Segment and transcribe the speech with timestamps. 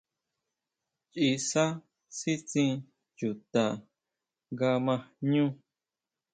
[1.09, 1.63] ʼChiʼisá
[2.17, 2.71] sítsín
[3.17, 3.63] chuta
[4.53, 4.95] nga ma
[5.27, 5.45] jñú.